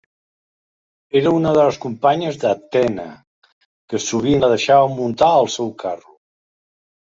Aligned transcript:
Era 1.19 1.33
una 1.39 1.51
de 1.57 1.65
les 1.67 1.77
companyes 1.83 2.41
d'Atena, 2.45 3.07
que 3.93 4.03
sovint 4.09 4.43
la 4.47 4.53
deixava 4.57 4.91
muntar 4.99 5.33
al 5.39 5.55
seu 5.61 5.75
carro. 5.87 6.21